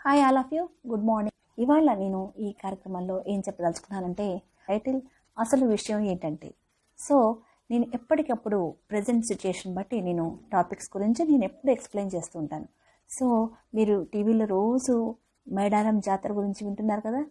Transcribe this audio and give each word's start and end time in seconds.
Hi 0.00 0.22
all 0.24 0.36
of 0.36 0.54
you 0.54 0.68
good 0.88 1.06
morning 1.06 1.62
ఇవాళ 1.62 1.94
నేను 1.94 2.32
ఈ 2.38 2.52
కార్యక్రమంలో 2.52 3.24
ఏం 3.26 3.40
చెప్పదలుచుకున్నానంటే 3.40 4.42
టైటిల్ 4.68 5.00
అసలు 5.38 5.66
విషయం 5.66 6.00
ఏంటంటే 6.00 6.54
సో 6.98 7.36
నేను 7.70 7.86
ఎప్పటికప్పుడు 7.94 8.74
ప్రజెంట్ 8.90 9.26
సిచ్యుయేషన్ 9.26 9.74
బట్టి 9.74 10.00
నేను 10.00 10.38
టాపిక్స్ 10.52 10.90
గురించి 10.96 11.24
నేను 11.28 11.44
ఎప్పుడు 11.44 11.72
ఎక్స్ప్లెయిన్ 11.72 12.14
చేస్తూ 12.14 12.38
ఉంటాను. 12.38 12.68
సో 13.10 13.50
మీరు 13.74 14.06
టీవీలో 14.14 14.46
రోజు 14.46 15.16
మేడారం 15.48 16.00
జాతర 16.00 16.32
గురించి 16.32 16.64
వింటున్నారు 16.64 17.00
కదా? 17.00 17.26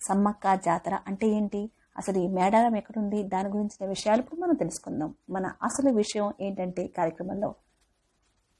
సమ్మక్క 0.00 0.54
జాతర 0.54 0.98
అంటే 1.06 1.28
ఏంటి? 1.28 1.70
అసలు 1.96 2.18
ఈ 2.18 2.28
మేడారం 2.28 2.76
ఎక్కడుంది? 2.76 3.22
దాని 3.22 3.48
గురించిన 3.48 3.88
విషయాలు 3.88 4.20
ఇప్పుడు 4.20 4.40
మనం 4.40 4.54
తెలుసుకుందాం. 4.54 5.14
మన 5.30 5.52
అసలు 5.62 5.90
విషయం 5.90 6.32
ఏంటంటే 6.40 6.86
కార్యక్రమంలో 6.86 7.54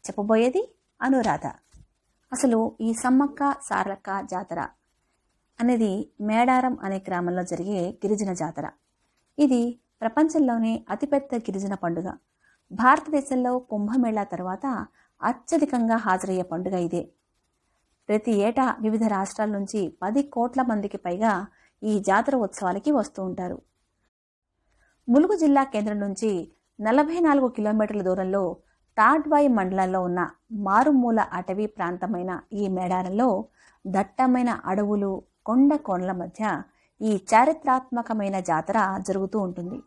చెప్పబోయేది 0.04 0.74
అనురాధ. 1.02 1.46
అసలు 2.32 2.76
ఈ 2.80 2.92
సమ్మక్క 2.92 3.56
సారక్క 3.62 4.10
జాతర 4.30 4.60
అనేది 5.60 6.12
మేడారం 6.20 6.78
అనే 6.82 6.98
గ్రామంలో 7.08 7.42
జరిగే 7.42 7.80
గిరిజన 7.90 8.32
జాతర. 8.32 8.66
ఇది 9.38 9.80
ప్రపంచంలోనే 10.00 10.86
అతిపెద్ద 10.90 11.34
గిరిజన 11.34 11.74
పండుగ. 11.74 12.08
భారతదేశంలో 12.72 13.58
కుంభమేళా 13.58 14.24
తర్వాత 14.24 14.86
అత్యధికంగా 15.22 15.96
హాజరయ్యే 15.96 16.42
పండుగ 16.42 16.74
ఇదే. 16.74 17.02
ప్రతి 18.08 18.32
ఏటా 18.32 18.76
వివిధ 18.80 19.04
రాష్ట్రాల 19.04 19.50
నుంచి 19.50 19.96
పది 20.02 20.22
కోట్ల 20.22 20.62
మందికి 20.62 20.96
పైగా 20.96 21.46
ఈ 21.82 22.00
జాతర 22.00 22.36
ఉత్సవాలకి 22.36 22.90
వస్తూ 22.90 23.24
ఉంటారు. 23.24 23.62
ములుగు 25.08 25.36
జిల్లా 25.36 25.64
కేంద్రం 25.64 26.00
నుంచి 26.00 26.52
నలభై 26.80 27.18
నాలుగు 27.18 27.48
కిలోమీటర్ల 27.48 28.02
దూరంలో 28.02 28.42
తాడ్వాయి 28.96 29.48
మండలంలో 29.48 30.00
ఉన్న 30.02 30.20
మారుమూల 30.52 31.20
అటవీ 31.32 31.66
ప్రాంతమైన 31.66 32.40
ఈ 32.52 32.68
మేడారంలో 32.68 33.44
దట్టమైన 33.86 34.50
అడవులు 34.64 35.22
కొండ 35.46 35.76
కోణల 35.76 36.12
మధ్య 36.12 36.62
ఈ 37.00 37.12
చారిత్రాత్మకమైన 37.30 38.40
జాతర 38.40 38.78
జరుగుతూ 39.08 39.38
ఉంటుంది. 39.38 39.78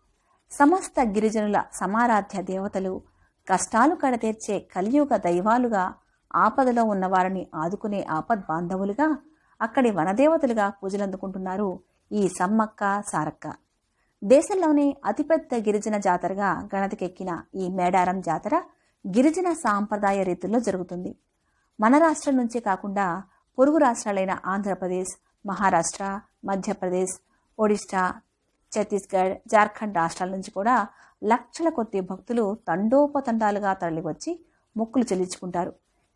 సమస్త 0.52 1.00
గిరిజనుల 1.00 1.64
సమారాధ్య 1.74 2.42
దేవతలు 2.42 3.02
కష్టాలు 3.48 3.96
కడతీర్చే 3.96 4.60
కలియుగ 4.60 5.16
దైవాలుగా 5.18 5.94
ఆపదలో 6.36 6.84
ఉన్నవారిని 6.84 7.48
ఆదుకునే 7.56 8.02
ఆపద్ 8.10 8.44
బాంధవులుగా 8.50 9.08
అక్కడి 9.62 9.92
వనదేవతలుగా 9.92 10.70
పూజలందుకుంటున్నారు 10.70 11.70
ఈ 12.12 12.28
సమ్మక్క 12.28 13.02
సారక్క. 13.08 13.46
దేశంలోనే 14.24 14.98
అతిపెద్ద 15.06 15.56
గిరిజన 15.56 15.98
జాతరగా 15.98 16.50
గణతికెక్కిన 16.76 17.32
ఈ 17.56 17.70
మేడారం 17.70 18.22
జాతర 18.22 18.56
గిరిజన 19.08 19.54
సాంప్రదాయ 19.54 20.24
రీతుల్లో 20.24 20.60
జరుగుతుంది. 20.60 21.16
మన 21.80 21.98
రాష్ట్రం 21.98 22.38
నుంచే 22.38 22.60
కాకుండా 22.60 23.24
పొరుగు 23.60 23.78
రాష్ట్రాలైన 23.78 24.38
ఆంధ్రప్రదేశ్ 24.46 25.12
మహారాష్ట్ర 25.46 26.20
మధ్యప్రదేశ్ 26.46 27.22
ఒడిశా 27.60 28.22
ఛత్తీస్గఢ్ 28.72 29.38
జార్ఖండ్ 29.48 29.98
రాష్ట్రాల 29.98 30.30
నుంచి 30.30 30.52
కూడా 30.52 30.88
లక్షల 31.24 31.70
కొద్ది 31.70 32.00
భక్తులు 32.00 32.58
తండోపతండాలుగా 32.68 33.74
తరలివచ్చి 33.74 34.46
మొక్కులు 34.78 35.04
చెల్లించుకుంటారు. 35.04 35.74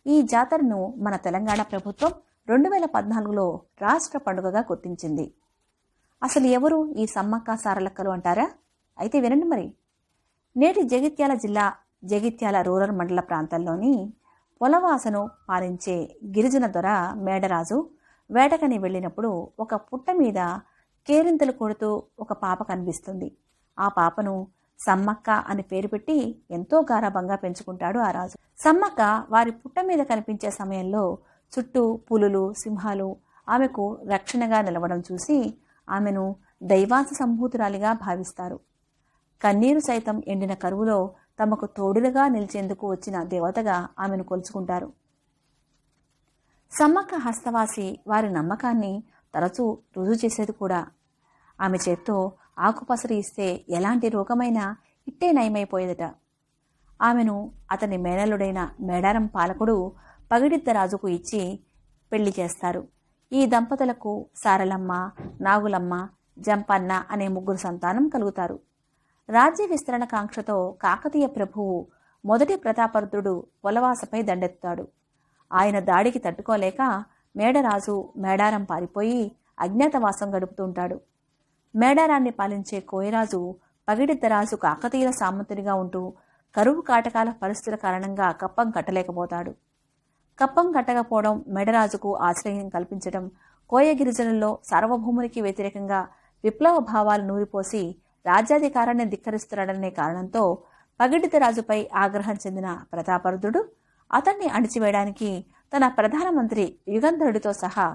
ఈ 0.08 0.22
జాతరను 0.22 0.94
మన 0.98 1.16
తెలంగాణ 1.16 1.62
ప్రభుత్వం 1.62 2.12
రెండు 2.48 2.70
వేల 2.70 2.86
పద్నాలుగులో 2.86 3.62
రాష్ట్ర 3.82 4.18
పండుగగా 4.18 4.60
గుర్తించింది. 4.60 5.34
అసలు 6.24 6.48
ఎవరు 6.48 6.92
ఈ 6.92 7.06
సమ్మక్క 7.06 7.56
సారలక్కలు 7.56 8.10
అంటారా? 8.10 8.52
అయితే 9.00 9.20
వినండి 9.20 9.46
మరి. 9.46 9.74
నేటి 10.58 10.84
జగిత్యాల 10.84 11.34
జిల్లా 11.34 11.74
జగిత్యాల 12.04 12.62
రూరల్ 12.62 12.92
మండల 12.92 13.20
ప్రాంతంలోని 13.20 14.14
పొలవాసను 14.62 15.30
పాలించే 15.50 16.18
గిరిజన 16.26 16.66
దొర 16.68 16.88
మేడరాజు 17.16 17.90
వేటకని 18.32 18.78
వెళ్ళినప్పుడు 18.78 19.50
ఒక 19.60 19.76
పుట్ట 19.76 20.12
మీద 20.12 20.40
కేరింతలు 21.08 21.52
కొడుతూ 21.52 22.04
ఒక 22.20 22.34
పాప 22.34 22.64
కనిపిస్తుంది. 22.64 23.38
ఆ 23.80 23.88
పాపను 23.88 24.48
సమ్మక్క 24.80 25.30
అని 25.30 25.62
పేరు 25.62 25.88
పెట్టి 25.88 26.44
ఎంతో 26.52 26.80
గారాభంగా 26.92 27.36
పెంచుకుంటాడు 27.36 28.00
ఆ 28.00 28.12
రాజు. 28.12 28.38
సమ్మక్క 28.60 29.26
వారి 29.30 29.52
పుట్ట 29.52 29.80
మీద 29.80 30.00
కనిపించే 30.00 30.52
సమయంలో 30.52 31.18
చుట్టూ 31.54 31.98
పులులు 32.12 32.54
సింహాలు 32.54 33.16
ఆమెకు 33.50 33.98
రక్షణగా 34.08 34.62
నిలవడం 34.62 35.00
చూసి 35.12 35.54
ఆమెను 35.90 36.36
దైవాంశ 36.64 37.08
సంభూతురాలిగా 37.20 37.94
భావిస్తారు. 37.94 38.60
కన్నీరు 39.42 39.80
సైతం 39.80 40.24
ఎండిన 40.28 40.54
కరువులో 40.54 41.16
తమకు 41.40 41.66
తోడులుగా 41.66 42.28
నిలిచేందుకు 42.28 42.90
వచ్చిన 42.90 43.24
దేవతగా 43.24 43.88
ఆమెను 44.00 44.24
కొలుచుకుంటారు. 44.24 44.94
సమ్మక్క 46.72 47.16
హస్తవాసి 47.16 48.00
వారి 48.08 48.34
నమ్మకాన్ని 48.34 49.04
తరచూ 49.36 49.78
రుజువు 49.98 50.26
చేసేది 50.26 50.52
కూడా. 50.52 50.88
ఆమె 51.62 51.78
చేత్తో 51.90 52.32
ఆకుపసరి 52.60 53.16
ఇస్తే 53.16 53.66
ఎలాంటి 53.70 54.10
రోగమైనా 54.10 54.76
ఇట్టే 55.08 55.32
నయమైపోయేదట. 55.32 56.12
ఆమెను 57.02 57.52
అతని 57.72 57.98
మేనలుడైన 57.98 58.70
మేడారం 58.82 59.26
పాలకుడు 59.26 59.92
పగిడిద్దరాజుకు 60.32 61.08
ఇచ్చి 61.08 61.60
పెళ్ళి 62.12 62.34
చేస్తారు. 62.40 62.88
ఈ 63.32 63.46
దంపతులకు 63.46 64.26
సారలమ్మ 64.36 65.12
నాగులమ్మ 65.42 66.10
జంపన్న 66.40 67.04
అనే 67.12 67.28
ముగ్గురు 67.28 67.58
సంతానం 67.58 68.10
కలుగుతారు. 68.10 68.60
రాజ్య 69.30 69.66
విస్తరణ 69.66 70.04
కాంక్షతో 70.04 70.76
కాకతీయ 70.82 71.26
ప్రభువు 71.28 71.88
మొదటి 72.26 72.56
ప్రతాపరుద్రుడు 72.56 73.34
వలవాసపై 73.66 74.22
దండెత్తాడు. 74.22 74.88
ఆయన 75.54 75.80
దాడికి 75.80 76.20
తట్టుకోలేక 76.20 77.04
మేడరాజు 77.36 78.10
మేడారం 78.18 78.64
పారిపోయి 78.64 79.32
అజ్ఞాతవాసం 79.60 80.36
గడుపుతుంటాడు. 80.36 80.98
మేడారాన్ని 81.76 82.30
పాలించే 82.30 82.80
కోయరాజు 82.80 83.56
పగిడిద్దరాజు 83.88 84.56
కాకతీయుల 84.56 85.12
సామంతునిగా 85.12 85.74
ఉంటూ 85.74 86.14
కరువు 86.56 86.82
కాటకాల 86.82 87.30
పరిస్థితుల 87.44 87.76
కారణంగా 87.76 88.32
కప్పం 88.32 88.72
కట్టలేకపోతాడు. 88.72 89.52
కప్పం 90.40 90.72
కట్టకపోవడం 90.72 91.44
మెడరాజుకు 91.48 92.16
ఆశ్రయం 92.16 92.70
కల్పించడం 92.70 93.32
కోయ 93.70 93.90
గిరిజనుల్లో 93.94 94.60
సార్వభౌమునికి 94.70 95.42
వ్యతిరేకంగా 95.42 96.08
విప్లవ 96.44 96.80
భావాలు 96.80 97.24
నూరిపోసి 97.24 97.96
రాజ్యాధికారాన్ని 98.26 99.06
ధిక్కరిస్తున్నాడనే 99.06 99.90
కారణంతో 99.90 100.44
పగిడిత 101.00 101.36
రాజుపై 101.36 101.80
ఆగ్రహం 102.04 102.38
చెందిన 102.46 102.70
ప్రతాపరుద్రుడు 102.94 103.62
అతన్ని 104.12 104.48
అణిచివేయడానికి 104.48 105.30
తన 105.74 105.88
ప్రధానమంత్రి 105.88 106.66
యుగంధరుడితో 106.88 107.54
సహా 107.54 107.86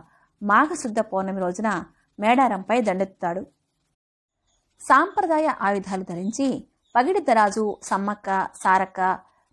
మాఘశుద్ధ 0.43 1.01
పౌర్ణమి 1.01 1.41
రోజున 1.41 1.69
మేడారంపై 2.19 2.81
దండెత్తుతాడు. 2.81 3.43
సాంప్రదాయ 4.81 5.47
ఆయుధాలు 5.61 6.03
ధరించి 6.03 6.49
పగిడిద్దరాజు 6.95 7.65
సమ్మక్క 7.83 8.29
సారక్క 8.63 9.01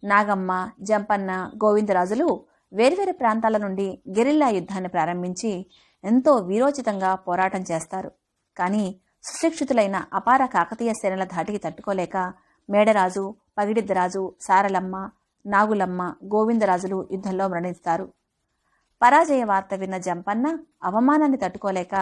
నాగమ్మ 0.03 0.51
జంపన్న 0.81 1.31
గోవిందరాజులు 1.63 2.27
వేర్వేరు 2.71 3.11
ప్రాంతాల 3.11 3.57
నుండి 3.57 3.87
గెరిల్లా 4.17 4.49
యుద్ధాన్ని 4.49 4.89
ప్రారంభించి 4.89 5.51
ఎంతో 6.03 6.33
వీరోచితంగా 6.49 7.15
పోరాటం 7.15 7.61
చేస్తారు. 7.71 8.11
కానీ 8.57 8.85
సుశిక్షితులైన 9.23 9.97
అపార 10.13 10.45
కాకతీయ 10.45 10.93
సేనల 10.93 11.23
ధాటికి 11.23 11.57
తట్టుకోలేక 11.57 12.17
మేడరాజు 12.69 13.23
పగిడిద్దరాజు 13.57 14.33
సారలమ్మ 14.41 14.95
నాగులమ్మ 15.45 16.01
గోవిందరాజులు 16.33 17.07
యుద్ధంలో 17.11 17.47
మరణిస్తారు. 17.47 18.05
పరాజయ 19.01 19.43
వార్త 19.43 19.73
విన్న 19.73 19.97
జంపన్న 19.97 20.47
అవమానాన్ని 20.83 21.37
తట్టుకోలేక 21.37 21.95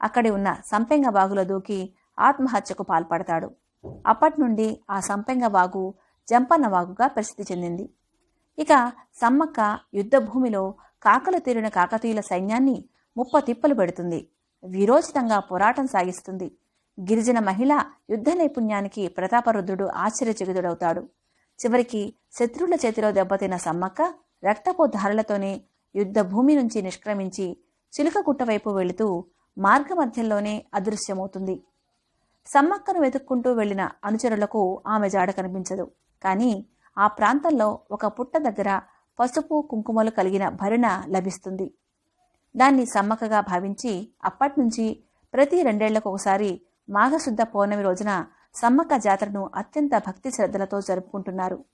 అక్కడి 0.00 0.30
ఉన్న 0.30 0.48
సంపెంగ 0.66 1.08
బాగులో 1.08 1.44
దూకి 1.44 1.94
ఆత్మహత్యకు 2.18 2.82
పాల్పడతాడు. 2.82 3.48
అప్పటి 4.06 4.36
నుండి 4.40 4.68
ఆ 4.90 5.00
సంపెంగ 5.00 5.44
వాగు 5.46 5.94
జంపన్న 6.28 6.66
వాగుగా 6.66 7.06
ప్రసిద్ధి 7.06 7.52
చెందింది. 7.52 7.84
ఇక 8.58 8.72
సమ్మక్క 9.14 9.78
యుద్ధభూమిలో 9.94 10.74
కాకలు 11.02 11.38
తీరిన 11.38 11.68
కాకతీయుల 11.68 12.20
సైన్యాన్ని 12.20 12.76
ముప్ప 13.16 13.38
తిప్పలు 13.38 13.74
పెడుతుంది. 13.74 14.20
వీరోచితంగా 14.64 15.38
పోరాటం 15.38 15.86
సాగిస్తుంది. 15.86 16.56
గిరిజన 17.00 17.38
మహిళ 17.38 17.84
యుద్ధ 18.10 18.30
నైపుణ్యానికి 18.30 19.08
ప్రతాపరుద్రుడు 19.08 19.84
ఆశ్చర్యచకితుడవుతాడు. 19.84 21.08
చివరికి 21.58 22.14
శత్రువుల 22.32 22.74
చేతిలో 22.74 23.12
దెబ్బతిన్న 23.12 23.56
సమ్మక్క 23.56 24.14
రక్తపోధారలతోనే 24.44 25.64
యుద్ధ 25.96 26.20
భూమి 26.20 26.54
నుంచి 26.54 26.82
నిష్క్రమించి 26.82 27.56
చిలుకకుట్ట 27.92 28.42
వైపు 28.42 28.70
వెళుతూ 28.70 29.24
మార్గమధ్యంలోనే 29.58 30.66
అదృశ్యమవుతుంది. 30.74 31.62
సమ్మక్కను 32.46 33.00
వెతుక్కుంటూ 33.00 33.52
వెళ్ళిన 33.52 33.90
అనుచరులకు 34.04 34.82
ఆమె 34.86 35.08
జాడ 35.08 35.30
కనిపించదు. 35.30 35.90
కానీ 36.22 36.66
ఆ 36.98 37.06
ప్రాంతంలో 37.06 37.80
ఒక 37.90 38.06
పుట్ట 38.06 38.36
దగ్గర 38.36 38.80
పసుపు 39.20 39.68
కుంకుమలు 39.70 40.10
కలిగిన 40.10 40.48
భరిణ 40.48 41.02
లభిస్తుంది. 41.08 41.74
దాన్ని 42.56 42.86
సమ్మక్కగా 42.86 43.40
భావించి 43.40 43.92
అప్పట్నుంచి 44.24 44.86
ప్రతి 45.34 45.62
రెండేళ్ళకు 45.62 46.10
ఒకసారి 46.10 46.50
మాఘశుద్ధ 46.90 47.42
పౌర్ణమి 47.42 47.82
రోజున 47.82 48.26
సమ్మక్క 48.54 48.96
జాతరను 48.96 49.50
అత్యంత 49.54 49.90
భక్తి 50.06 50.30
శ్రద్ధలతో 50.30 50.80
జరుపుకుంటున్నారు. 50.80 51.64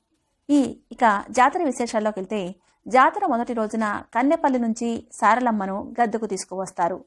ఈ 0.51 0.83
ఇక 0.93 1.25
జాతర 1.31 1.65
విశేషాల్లోకి 1.65 2.21
వెళ్తే 2.21 2.41
జాతర 2.87 3.27
మొదటి 3.27 3.53
రోజున 3.53 4.05
కన్నెపల్లి 4.15 4.59
నుంచి 4.59 5.09
సారలమ్మను 5.13 5.95
గద్దెకు 6.01 6.27
తీసుకువస్తారు. 6.27 7.05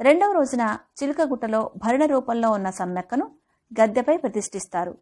రెండవ 0.00 0.32
రోజున 0.32 0.78
చిలుకగుట్టలో 1.02 1.72
భరణ 1.76 2.04
రూపంలో 2.06 2.50
ఉన్న 2.50 2.70
సమ్మెక్కను 2.70 3.26
గద్దెపై 3.80 4.16
ప్రతిష్ఠిస్తారు. 4.16 4.98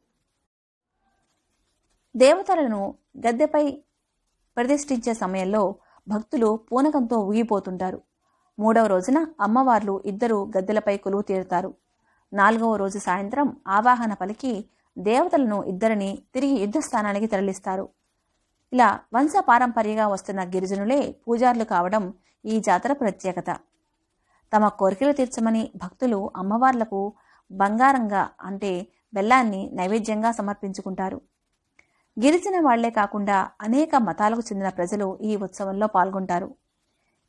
దేవతలను 2.16 2.94
గద్దెపై 3.26 3.82
ప్రతిష్ఠించే 4.56 5.14
సమయంలో 5.14 5.76
భక్తులు 6.06 6.48
పూనకంతో 6.68 7.16
ఊగిపోతుంటారు. 7.18 7.98
మూడవ 8.58 8.86
రోజున 8.86 9.26
అమ్మవార్లు 9.40 10.02
ఇద్దరు 10.06 10.50
గద్దెలపై 10.56 10.96
కొలువు 10.96 11.22
తీరుతారు. 11.22 11.74
నాలుగవ 12.32 12.76
రోజు 12.76 12.98
సాయంత్రం 12.98 13.56
ఆవాహన 13.68 14.12
పలికి 14.14 14.52
దేవతలను 14.96 15.64
ఇద్దరిని 15.64 16.10
తిరిగి 16.34 16.56
యుద్ధస్థానానికి 16.60 17.26
తరలిస్తారు. 17.26 17.88
ఇలా 18.72 19.00
వంశ 19.14 19.32
పారంపర్యగా 19.48 20.06
వస్తున్న 20.08 20.40
గిరిజనులే 20.44 21.00
పూజార్లు 21.26 21.64
కావడం 21.64 22.04
ఈ 22.44 22.60
జాతర 22.60 22.92
ప్రత్యేకత. 22.92 23.50
తమ 24.52 24.68
కోరికలు 24.68 25.12
తీర్చమని 25.12 25.70
భక్తులు 25.76 26.30
అమ్మవార్లకు 26.36 27.00
బంగారంగా 27.50 28.22
అంటే 28.40 28.72
బెల్లాన్ని 29.14 29.70
నైవేద్యంగా 29.72 30.32
సమర్పించుకుంటారు. 30.32 31.18
గిరిజన 32.20 32.60
వాళ్ళే 32.60 32.90
కాకుండా 32.90 33.50
అనేక 33.60 33.96
మతాలకు 33.96 34.40
చెందిన 34.40 34.68
ప్రజలు 34.68 35.18
ఈ 35.22 35.36
ఉత్సవంలో 35.36 35.86
పాల్గొంటారు. 35.86 36.54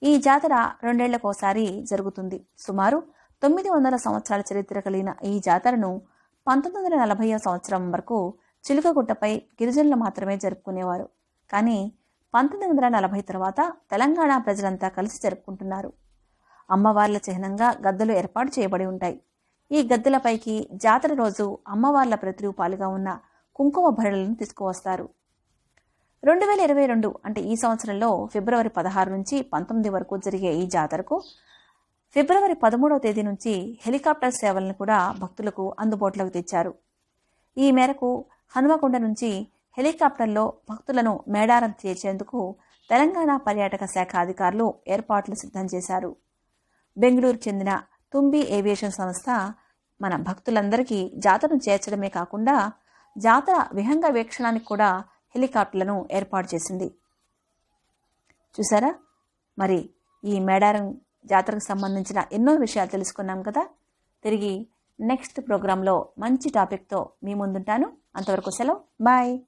ఈ 0.04 0.18
జాతర 0.18 0.72
రెండేళ్ళకోసారి 0.84 1.84
జరుగుతుంది. 1.84 2.46
సుమారు 2.58 3.04
తొమ్మిది 3.42 3.70
వందల 3.70 3.96
సంవత్సరాల 3.96 4.42
చరిత్ర 4.54 4.80
కలిగిన 4.80 5.16
ఈ 5.24 5.40
జాతరను 5.40 6.02
పంతొమ్మిది 6.48 6.86
వందల 6.86 7.06
నలభై 7.06 7.38
సంవత్సరం 7.38 7.92
వరకు 7.92 8.34
చిలుకగుట్టపై 8.66 9.38
గిరిజనులు 9.38 9.96
మాత్రమే 9.96 10.38
జరుపుకునేవారు. 10.38 11.10
కానీ 11.52 11.94
పంతొమ్మిది 12.34 12.72
వందల 12.72 12.88
నలభై 12.88 13.22
తర్వాత 13.22 13.74
తెలంగాణ 13.92 14.38
ప్రజలంతా 14.38 14.88
కలిసి 14.88 15.20
జరుపుకుంటున్నారు. 15.24 15.94
అమ్మవార్ల 16.70 17.18
చిహ్నంగా 17.18 17.70
గద్దెలు 17.88 18.12
ఏర్పాటు 18.12 18.60
చేయబడి 18.60 18.86
ఉంటాయి. 18.86 19.22
ఈ 19.72 19.90
గద్దెలపైకి 19.94 20.70
జాతర 20.74 21.14
రోజు 21.14 21.58
అమ్మవార్ల 21.68 22.16
ప్రతిరూపాలుగా 22.16 22.88
ఉన్న 22.88 23.20
కుంకుమ 23.56 23.88
భరణలను 23.90 24.36
తీసుకువస్తారు. 24.36 25.06
రెండు 26.24 26.46
వేల 26.46 26.62
ఇరవై 26.68 26.86
రెండు 26.86 27.10
అంటే 27.26 27.42
ఈ 27.42 27.56
సంవత్సరంలో 27.56 28.10
ఫిబ్రవరి 28.34 28.70
పదహారు 28.70 29.10
నుంచి 29.10 29.42
పంతొమ్మిది 29.54 29.90
వరకు 29.90 30.18
జరిగే 30.18 30.52
ఈ 30.62 30.66
జాతరకు 30.68 31.16
ఫిబ్రవరి 32.16 32.54
పదమూడవ 32.54 32.98
తేదీ 32.98 33.22
నుంచి 33.22 33.54
హెలికాప్టర్ 33.86 34.36
సేవలను 34.42 34.74
కూడా 34.74 34.98
భక్తులకు 35.22 35.64
అందుబాటులోకి 35.80 36.34
తెచ్చారు. 36.38 36.74
ఈ 37.58 37.72
మేరకు 37.72 38.10
హనుమకొండ 38.56 38.98
నుంచి 38.98 39.32
హెలికాప్టర్లో 39.78 40.54
భక్తులను 40.72 41.14
మేడారం 41.28 41.72
చేర్చేందుకు 41.82 42.40
తెలంగాణ 42.90 43.32
పర్యాటక 43.38 43.84
శాఖ 43.86 44.16
అధికారులు 44.16 44.68
ఏర్పాట్లు 44.88 45.36
సిద్ధం 45.36 45.66
చేశారు. 45.74 46.12
బెంగళూరు 46.98 47.40
చెందిన 47.48 47.82
తుంబి 48.14 48.42
ఏవియేషన్ 48.58 48.92
సంస్థ 48.92 49.30
మన 50.02 50.16
భక్తులందరికీ 50.30 51.00
జాతరను 51.18 51.62
చేర్చడమే 51.68 52.10
కాకుండా 52.10 52.56
జాతర 53.18 53.66
విహంగ 53.74 54.10
వీక్షణానికి 54.10 54.66
కూడా 54.66 55.04
హెలికాప్టర్లను 55.36 56.08
ఏర్పాటు 56.12 56.56
చేసింది. 56.56 56.96
చూసారా 58.60 58.96
మరి 59.60 59.90
ఈ 60.26 60.40
మేడారం 60.40 61.02
జాతరకు 61.26 61.60
సంబంధించిన 61.60 62.24
ఎన్నో 62.32 62.56
విషయాలు 62.56 62.90
తెలుసుకున్నాం 62.90 63.42
కదా? 63.42 63.68
తిరిగి 64.24 64.68
నెక్స్ట్ 65.00 65.48
ప్రోగ్రాంలో 65.48 66.10
మంచి 66.20 66.50
టాపిక్తో 66.50 67.10
మీ 67.24 67.34
ముందుంటాను. 67.34 67.94
అంతవరకు 68.16 68.50
సెలవు. 68.50 68.82
బాయ్. 69.02 69.40